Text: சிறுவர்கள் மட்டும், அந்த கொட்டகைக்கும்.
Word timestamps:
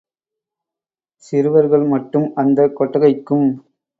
சிறுவர்கள் 1.23 1.85
மட்டும், 1.87 2.25
அந்த 2.35 2.69
கொட்டகைக்கும். 2.79 3.47